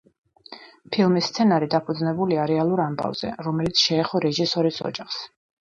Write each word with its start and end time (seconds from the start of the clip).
ფილმის 0.95 1.27
სცენარი 1.31 1.67
დაფუძნებულია 1.75 2.47
რეალურ 2.53 2.83
ამბავზე, 2.87 3.31
რომელიც 3.49 3.85
შეეხო 3.85 4.23
რეჟისორის 4.29 4.85
ოჯახს. 4.91 5.25